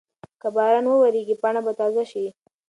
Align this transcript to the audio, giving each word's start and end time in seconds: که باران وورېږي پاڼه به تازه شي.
که 0.41 0.47
باران 0.55 0.85
وورېږي 0.87 1.35
پاڼه 1.41 1.61
به 1.65 1.71
تازه 1.79 2.03
شي. 2.11 2.25